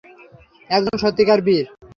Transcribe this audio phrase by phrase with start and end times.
[0.69, 1.65] একজন সত্যিকারের বীর।